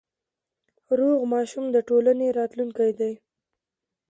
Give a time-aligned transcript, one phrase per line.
[0.99, 3.13] روغ ماشوم د ټولنې راتلونکی دی۔